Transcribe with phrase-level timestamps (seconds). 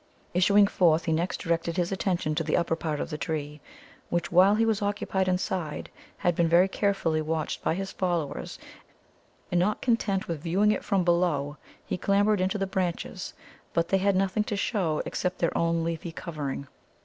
[0.33, 3.61] Issuing forth he next directed his attention to the upper part of the tree,
[4.09, 8.57] which, while he was occupied inside, had been very carefully watched by his followers,
[9.51, 13.35] and not content with viewing it from below, he clambered into the branches.
[13.73, 16.67] But they had nothing to show except their own leafy covering.